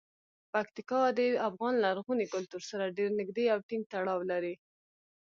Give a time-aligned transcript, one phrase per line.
[0.53, 1.19] پکتیکا د
[1.49, 4.55] افغان لرغوني کلتور سره ډیر نږدې او ټینګ تړاو لري.